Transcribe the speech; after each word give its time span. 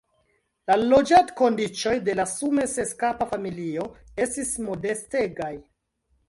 La 0.69 0.75
loĝadkondiĉoj 0.83 1.93
de 2.07 2.15
la 2.19 2.25
sume 2.31 2.65
seskapa 2.71 3.27
familio 3.35 3.87
estis 4.27 4.51
modestegaj. 4.71 5.53